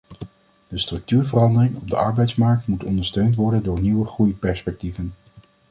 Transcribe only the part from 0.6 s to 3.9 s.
De structuurverandering op de arbeidsmarkt moet ondersteund worden door